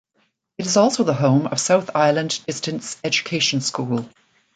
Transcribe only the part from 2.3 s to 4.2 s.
Distance Education School.